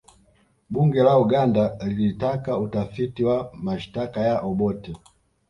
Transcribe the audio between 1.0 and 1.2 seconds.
la